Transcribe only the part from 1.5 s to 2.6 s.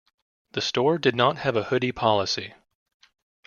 a hoodie policy.